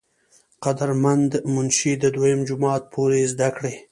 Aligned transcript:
قدر 0.63 0.89
مند 1.03 1.31
منشي 1.53 1.93
د 1.99 2.03
دويم 2.15 2.39
جمات 2.49 2.81
پورې 2.93 3.19
زدکړې 3.31 3.73